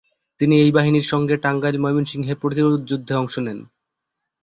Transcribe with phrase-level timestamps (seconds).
[0.39, 3.59] তিনি এই বাহিনীর সঙ্গে টাঙ্গাইল-ময়মনসিংহে প্রতিরোধ যুদ্ধে অংশ নেন।